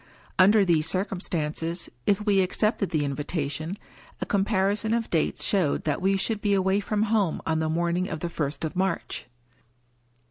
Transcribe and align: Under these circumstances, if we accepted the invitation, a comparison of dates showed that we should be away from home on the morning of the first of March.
Under 0.39 0.65
these 0.65 0.89
circumstances, 0.89 1.87
if 2.07 2.25
we 2.25 2.41
accepted 2.41 2.89
the 2.89 3.05
invitation, 3.05 3.77
a 4.19 4.25
comparison 4.25 4.95
of 4.95 5.11
dates 5.11 5.43
showed 5.43 5.83
that 5.83 6.01
we 6.01 6.17
should 6.17 6.41
be 6.41 6.55
away 6.55 6.79
from 6.79 7.03
home 7.03 7.39
on 7.45 7.59
the 7.59 7.69
morning 7.69 8.09
of 8.09 8.19
the 8.21 8.27
first 8.27 8.65
of 8.65 8.75
March. 8.75 9.27